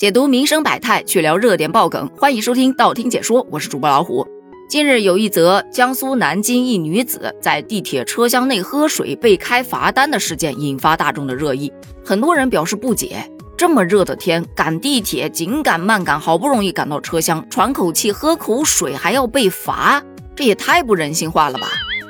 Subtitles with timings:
[0.00, 4.26] 解读民生百态，去聊热点爆梗，欢迎收听道听解说，我是主播老虎。
[4.66, 11.70] 近日有一则江苏南京一女子在地铁车厢内喝水被开罚单的事件，引发大众的热议。
[12.02, 20.02] 很多人表示不解：这么热的天，赶地铁紧赶慢赶，好不容易赶到车厢，喘口气喝口水还要被罚，
[20.34, 21.68] 这也太不人性化了吧？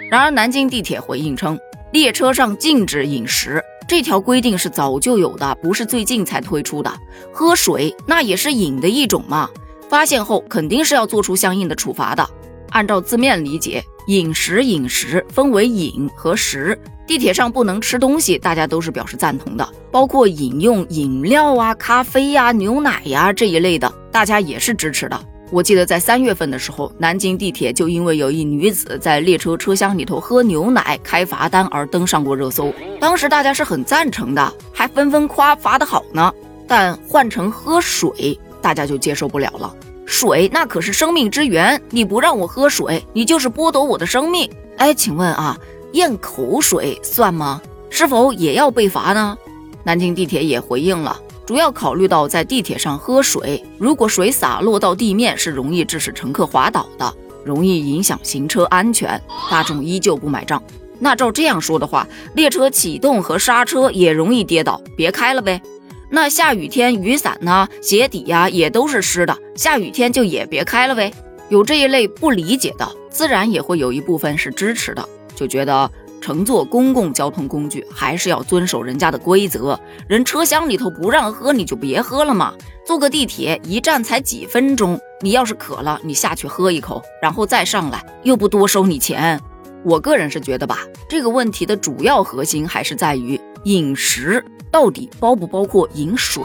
[0.09, 1.59] 然而南京地铁回应称，
[1.91, 3.61] 列车上禁止饮食。
[3.91, 6.93] 这条规定是早就有的，不是最近才推出的。
[7.32, 9.51] 喝水那也是饮的一种嘛，
[9.88, 12.24] 发现后肯定是要做出相应的处罚的。
[12.68, 25.20] 按照字面理解，饮食饮食分为饮和食，地铁上不能吃东西，大家都是表示赞同的，包括饮用饮料啊、咖啡呀、牛奶呀这一类的，大家也是支持的。
[25.52, 32.73] 我记得在三月份的时候，南京地铁就因为有一女子在列车车厢里头喝牛奶开罚单而登上过热搜。
[33.00, 36.32] 当时大家是很赞成的，还纷纷夸罚得好呢。
[36.68, 39.74] 但换成喝水，大家就接受不了了。
[40.06, 44.48] 水那可是生命之源，你不让我喝水，你就是剥夺我的生命。
[44.76, 45.59] 哎，请问啊，
[45.92, 47.60] 咽口水算吗？
[47.90, 49.37] 是否也要被罚呢？
[49.82, 51.20] 南京地铁也回应了。
[51.51, 57.12] 主要考虑到在地铁上喝水，如果水洒落到地面，是容易致使乘客滑倒的，
[57.45, 59.20] 容易影响行车安全。
[59.51, 60.62] 大众依旧不买账。
[61.01, 65.60] 那照这样说的话，列车启动和刹车也容易跌倒，别开了呗。
[66.09, 71.12] 那下雨天雨伞呢、鞋底呀也都是湿的，下雨天就也别开了呗。
[71.48, 75.04] 有这一类不理解的，自然也会有一部分是支持的，
[75.34, 75.91] 就觉得。
[76.21, 82.54] 乘坐公共交通工具还是要遵守人家的规则，人车厢里头不让喝，你就别喝了嘛。
[82.87, 89.41] 坐个地铁一站才几分钟，你要是渴了，你下去喝一口，然后再上来，又不多收你钱。
[89.82, 96.43] 我个人是觉得吧，这个问题的主要核心还是在于饮食到底包不包括饮水。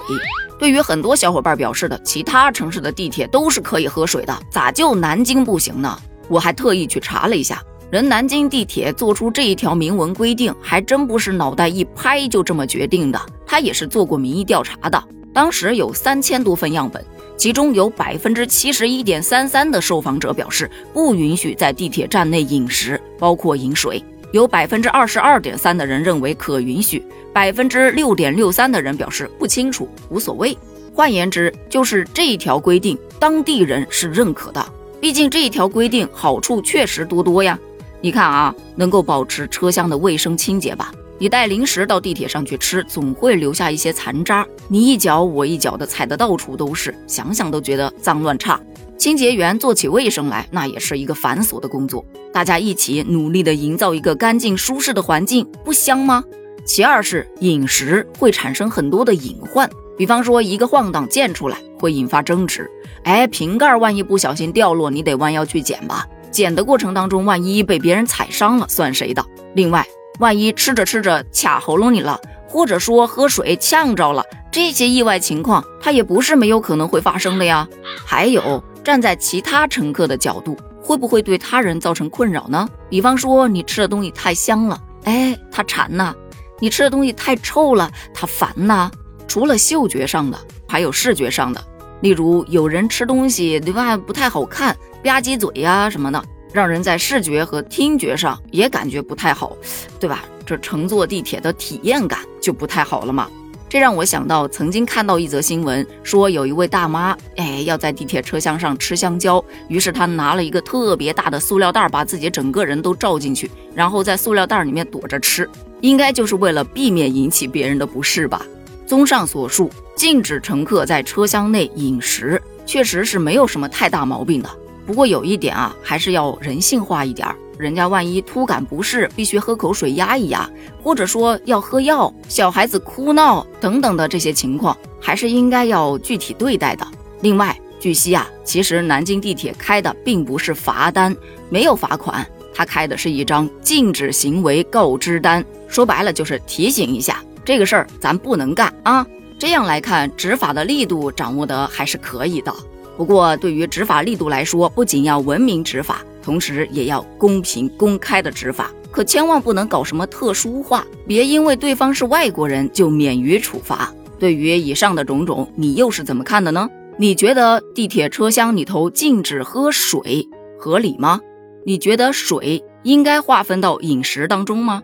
[0.58, 6.00] 对于很多小伙伴表示的，其他城市的地铁都是可以喝水的，咋就南京不行呢？
[6.30, 7.62] 我还特意去查了一下。
[7.91, 13.22] 人南京地铁做出这一条明文规定，还真不是脑袋一拍就这么决定的。
[13.46, 15.01] 他也是做过民意调查的，
[15.31, 17.03] 当时有三千多份样本，
[17.38, 27.01] 其中有百分之七十一点三三的受访者表示不允许在地铁站内饮食，包括饮水；有百分之二十二点三的人认为可允许，
[27.31, 30.57] 百分之六点六三的人表示不清楚，无所谓。
[30.94, 34.66] 换言之，就是这一条规定，当地人是认可的。
[35.00, 37.59] 毕竟这一条规定好处确实多多呀。
[38.01, 40.91] 你看啊，能够保持车厢的卫生清洁吧？
[41.17, 48.59] 你带零食到地铁上去吃，总会留下一些残渣，你一脚我一脚的踩得到处都是，想想都觉得脏乱差。
[48.97, 52.06] 清洁员做起卫生来，那也是一个繁琐的工作。
[52.33, 56.23] 大家一起努力的营造一个干净舒适的环境，不香吗？
[56.66, 62.69] 其二是饮食会产生很多的隐患，比方说一个晃荡溅出来会引发争执，
[63.03, 66.06] 哎，瓶盖万一不小心掉落，你得弯腰去捡吧。
[66.35, 69.25] 捡的过程当中，万一被别人踩伤了，算谁的？
[69.53, 69.88] 另外，
[70.19, 77.66] 万一吃着吃着卡喉咙里了，或者说喝水呛着了，这些意外情况，它也不是没有可能会发生的呀。
[78.06, 82.68] 还有，站在其他乘客的角度，会不会对他人造成困扰呢？
[82.90, 86.13] 比方说，你吃的东西太香了，哎，他馋呐；
[86.59, 88.91] 你吃的东西太臭了，他烦呐。
[89.25, 90.38] 除了嗅觉上的，
[90.68, 91.63] 还有视觉上的，
[92.01, 94.75] 例如有人吃东西对吧，不太好看。
[95.06, 96.20] 吧唧嘴呀什么的，
[96.52, 99.56] 让人在视觉和听觉上也感觉不太好，
[100.00, 100.26] 对吧？
[100.44, 103.30] 这乘坐地铁的体验感就不太好了嘛。
[103.70, 115.48] 这让我想到曾经看到一则新闻，说有一位大妈，哎，要在地铁车厢上吃香蕉，于是她拿了一个特别大的塑料袋，把自己整个人都罩进去，然后在塑料袋里面躲着吃，
[115.82, 118.44] 应该就是为了避免引起别人的不适吧。
[118.88, 124.50] 综上所述，禁止乘客在车厢内饮食，确实是没有什么太大毛病的。
[124.85, 127.35] 不过有一点啊，还是要人性化一点儿。
[127.57, 130.50] 人家万一突感不适，必须喝口水压一压，
[130.84, 136.86] 或者说要喝药，小孩子哭闹等等的这些情况，还是应该要具体对待的。
[137.21, 141.15] 另外，据悉啊，其实南京地铁开的并不是罚单，
[141.50, 145.44] 没有罚款，他开的是一张禁止行为告知单。
[145.69, 149.06] 说白了就是提醒一下，这个事儿咱不能干啊。
[149.39, 152.54] 这样来看，执法的力度掌握的还是可以的。
[152.97, 158.71] 不过，对于执法力度来说，不仅要文明执法，同时也要公平公开的执法。
[158.92, 163.94] 可千万不能搞什么特殊化，别因为对方是外国人就免于处罚。
[164.18, 166.69] 对于以上的种种，你又是怎么看的呢？
[166.97, 170.25] 你觉得地铁车厢里头禁止喝水
[170.57, 171.19] 合理吗？
[171.65, 174.81] 你觉得水应该划分到饮食当中吗？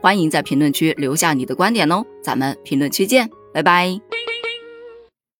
[0.00, 4.09] 欢迎在评论区留下你的观点哦，咱们评论区见，拜拜。